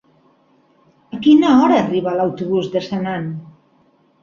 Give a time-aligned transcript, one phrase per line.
[1.17, 3.31] A quina hora arriba l'autobús de Senan?